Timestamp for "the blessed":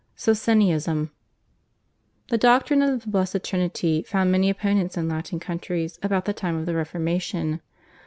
3.03-3.43